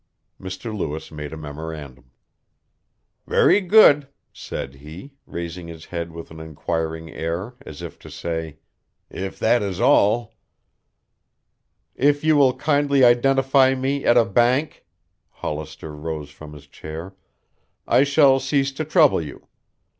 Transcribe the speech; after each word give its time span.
Mr. 0.41 0.75
Lewis 0.75 1.11
made 1.11 1.31
a 1.31 1.37
memorandum. 1.37 2.09
"Very 3.27 3.61
good," 3.61 4.07
said 4.33 4.73
he, 4.77 5.13
raising 5.27 5.67
his 5.67 5.85
head 5.85 6.11
with 6.11 6.31
an 6.31 6.39
inquiring 6.39 7.11
air, 7.11 7.53
as 7.67 7.83
if 7.83 7.99
to 7.99 8.09
say 8.09 8.57
"If 9.11 9.37
that 9.37 9.61
is 9.61 9.79
all" 9.79 10.33
"If 12.09 12.23
you 12.23 12.35
will 12.35 12.55
kindly 12.57 13.03
identify 13.05 13.75
me 13.75 14.03
at 14.03 14.17
a 14.17 14.25
bank," 14.25 14.87
Hollister 15.29 15.95
rose 15.95 16.31
from 16.31 16.53
his 16.53 16.65
chair, 16.65 17.13
"I 17.87 18.03
shall 18.03 18.39
cease 18.39 18.71
to 18.71 18.83
trouble 18.85 19.21
you. 19.21 19.47